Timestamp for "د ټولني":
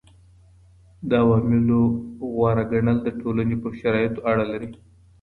3.03-3.55